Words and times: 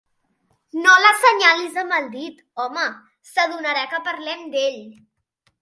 No 0.85 0.93
l'assenyalis 1.01 1.77
amb 1.83 1.95
el 1.99 2.09
dit, 2.15 2.41
home: 2.65 2.87
s'adonarà 3.35 3.87
que 3.93 4.03
parlem 4.09 4.45
d'ell! 4.57 4.85